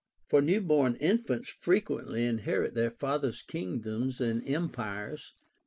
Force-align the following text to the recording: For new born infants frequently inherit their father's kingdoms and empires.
For 0.25 0.41
new 0.41 0.61
born 0.61 0.95
infants 0.95 1.49
frequently 1.49 2.25
inherit 2.25 2.73
their 2.73 2.89
father's 2.89 3.43
kingdoms 3.43 4.19
and 4.19 4.41
empires. 4.49 5.35